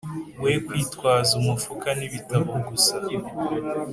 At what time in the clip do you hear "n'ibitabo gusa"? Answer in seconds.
1.99-2.95